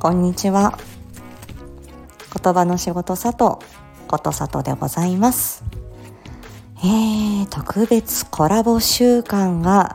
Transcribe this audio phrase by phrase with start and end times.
[0.00, 0.78] こんにちは。
[2.42, 3.62] 言葉の仕事佐藤
[4.08, 5.62] こと佐藤でございます。
[6.78, 9.94] えー、特別コラボ週間が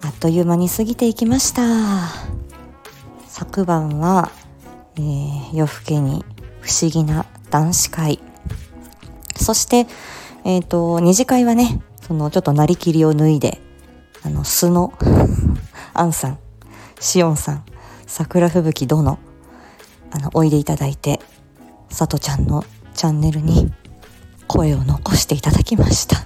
[0.00, 2.08] あっという間に過ぎていきました。
[3.26, 4.30] 昨晩は、
[4.96, 6.24] えー、夜更けに
[6.62, 8.20] 不思議な男子会。
[9.36, 9.86] そして
[10.44, 13.60] えっ、ー、と二次会はねそのちょっとなりきりを脱いで
[14.24, 14.94] あの素の
[15.92, 16.38] アンさん
[17.00, 17.64] しおんさん
[18.06, 19.18] 桜吹雪殿
[20.16, 21.20] あのおいでいただいて
[21.90, 23.70] さとちゃんのチャンネルに
[24.46, 26.24] 声を残していただきました。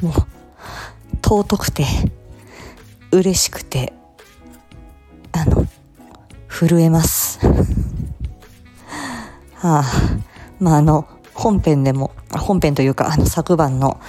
[0.00, 0.12] もう
[1.24, 1.84] 尊くて
[3.10, 3.92] 嬉しくて
[5.32, 5.66] あの
[6.48, 7.40] 震えます。
[9.54, 9.84] はあ
[10.60, 14.00] まああの本編でも本編というかあの昨晩の、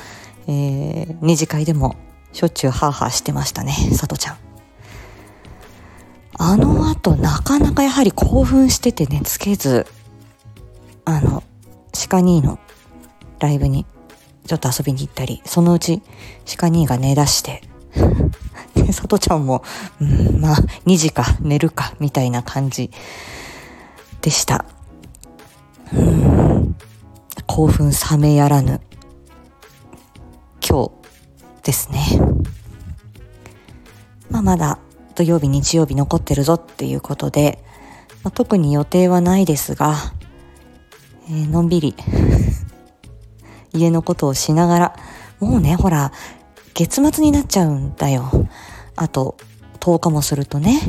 [0.48, 1.96] えー、二次会でも
[2.34, 4.47] しょっちゅうハーハーしてましたねさとちゃん。
[6.38, 9.88] あの後なかなかやはり興奮してて寝つけず
[11.06, 11.44] あの
[12.10, 12.60] 鹿兄の
[13.40, 13.86] ライブに
[14.46, 16.02] ちょっと遊びに行ったりそのうち
[16.58, 17.64] 鹿兄が寝だして
[18.76, 19.64] でさとちゃんも、
[20.00, 22.92] うん、まあ2時か寝るかみたいな感じ
[24.22, 24.66] でした。
[27.46, 28.82] 興奮冷めやらぬ
[30.62, 30.92] 今日
[31.64, 32.06] ですね。
[34.30, 34.80] まあまだ
[35.18, 37.58] 土曜日日曜日残ってるぞっていうことで、
[38.24, 39.96] まあ、特に予定はないですが、
[41.28, 41.96] えー、のんびり
[43.74, 44.96] 家のことをしながら
[45.40, 46.12] もうねほら
[46.76, 48.30] 月末になっちゃうんだよ。
[48.96, 49.38] あと
[49.80, 50.80] 10日もするとね。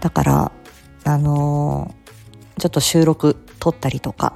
[0.00, 0.52] だから
[1.04, 4.34] あのー、ちょっと収録撮ったりとか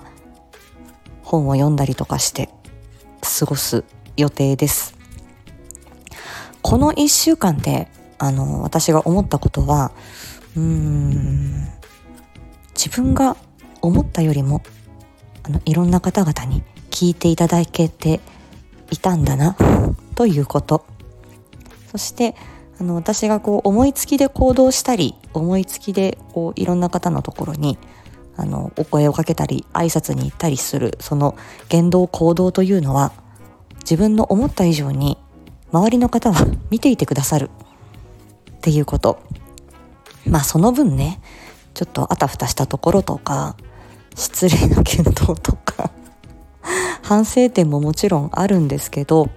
[1.22, 2.48] 本を読んだりとかして
[3.38, 3.84] 過ごす
[4.16, 4.93] 予定です。
[6.74, 7.86] この1週間で
[8.18, 9.92] あの私が思ったことは
[10.56, 11.68] うーん
[12.74, 13.36] 自分が
[13.80, 14.60] 思ったよりも
[15.44, 18.18] あのいろんな方々に聞いていただけて
[18.90, 19.56] いたんだな
[20.16, 20.84] ということ。
[21.92, 22.34] そして
[22.80, 27.78] あの私がこう思いつきで行動したり思いつきでこういろんな方のところに
[28.36, 31.36] あのお声をかけたり挨拶に行ったりするその
[31.68, 33.12] 言動行動というのは
[33.82, 35.18] 自分の思った以上に
[35.74, 37.50] 周りの方は見ていてくださる
[38.58, 39.18] っていうこと。
[40.24, 41.20] まあその分ね、
[41.74, 43.56] ちょっとあたふたしたところとか、
[44.14, 45.90] 失礼な言動とか
[47.02, 49.28] 反省点ももちろんあるんですけど、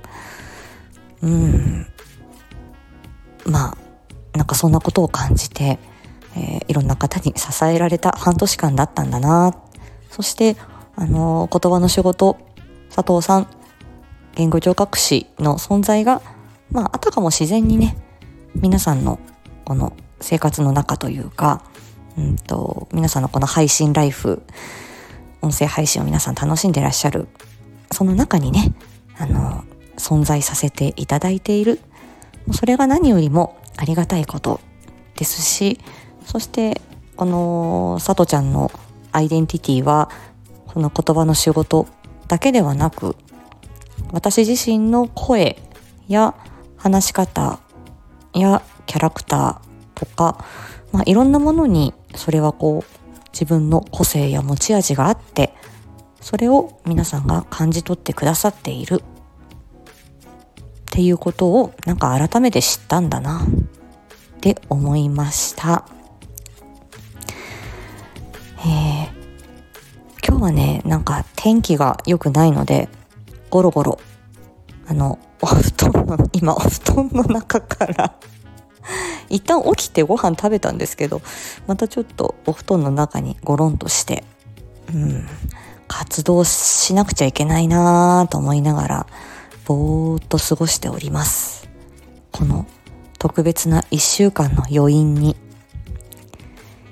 [1.24, 1.88] うん、
[3.44, 3.78] まあ、
[4.38, 5.80] なんかそんなことを感じて、
[6.36, 9.56] えー、いろんな方に支えられた半年間だったんだな。
[10.12, 10.56] そして、
[10.96, 12.38] あの、言葉の仕事、
[12.94, 13.48] 佐藤さん、
[14.38, 16.22] 言語聴覚士の存在が、
[16.70, 17.98] まあ、あたかも自然にね、
[18.54, 19.20] 皆さんの
[19.66, 21.64] この生活の中というか、
[22.20, 24.44] うんと、皆さんのこの配信ライフ、
[25.42, 27.28] 音声配信を皆さん楽しんでらっしゃる、
[27.92, 28.76] その中にね、
[29.18, 29.64] あの、
[29.98, 31.80] 存在させていただいている。
[32.52, 34.60] それが何よりもありがたいこと
[35.16, 35.80] ですし、
[36.28, 36.80] そして、
[37.16, 38.72] この、さとちゃんの
[39.12, 40.12] アイデンティティは、
[40.68, 41.88] この言葉の仕事
[42.28, 43.16] だけではなく、
[44.12, 45.58] 私自身の声
[46.08, 46.36] や
[46.78, 47.60] 話し方
[48.34, 50.46] やキャラクターとか、
[50.92, 55.54] まあ、いろんなものにそれはこう自分の個性や持ち味があって
[56.22, 59.04] それを皆さんが感じ取ってくださっているっ
[60.90, 65.86] ていうことをなんか改めて知ったんだなって思いました。
[68.60, 72.90] えー、今日はねなんか天気が良くないので
[73.50, 74.00] ゴロゴロ、
[74.88, 78.16] あの、お布団の、 今お布団の中から
[79.30, 81.22] 一旦起きてご飯食べたんですけど、
[81.68, 84.24] またちょっとお布団の中にゴロンとして、
[84.94, 85.28] うん、
[85.88, 89.08] 活動しなくちゃいけないなぁと思いながら、
[89.66, 91.70] ぼーっと過ごしております。
[92.32, 92.66] この
[93.20, 95.36] 特別な一週間の余韻に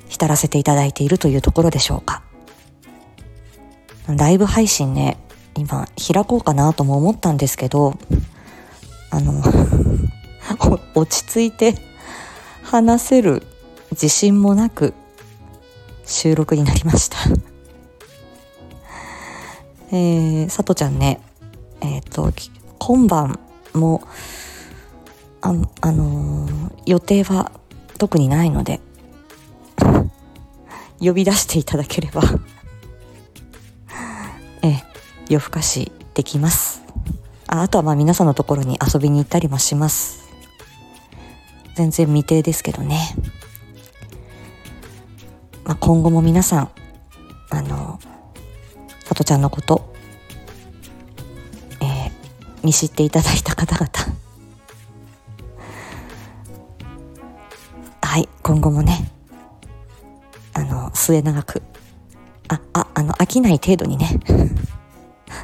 [0.09, 2.23] 浸らせていただいているというところでしょうか。
[4.07, 5.17] ライブ配信ね、
[5.57, 7.97] 今開こうかなとも思ったんですけど
[9.09, 9.41] あの
[10.93, 11.75] 落ち着いて
[12.63, 13.43] 話せる
[13.91, 14.93] 自信もなく
[16.05, 17.17] 収録になりました。
[19.91, 21.21] えー、さとちゃんね
[21.79, 22.33] えっ、ー、と
[22.79, 23.39] 今晩
[23.73, 24.01] も
[25.41, 27.51] ああのー、予定は
[27.97, 28.81] 特にないので
[30.99, 32.21] 呼び出していただければ
[35.29, 36.83] 夜更かしできます。
[37.47, 40.25] ああとはまあ皆さんのところに遊びに行ったりもします。
[41.75, 43.15] 全然未定ですけどね。
[45.65, 46.69] まあ、今後も皆さん
[47.49, 47.99] あの
[49.03, 49.91] さとちゃんのこと
[51.81, 52.11] えー、
[52.63, 53.89] 見知っていただいた方々。
[58.01, 59.11] はい今後もね
[60.53, 61.61] あの末永く。
[62.47, 64.19] あああの飽きない程度にね。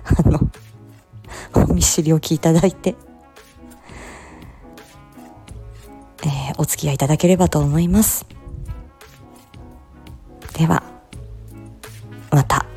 [0.03, 0.39] あの
[1.53, 2.95] お見知りおきいただいて
[6.23, 8.25] えー、お付き合いいただければと思います。
[10.53, 10.83] では、
[12.29, 12.70] また。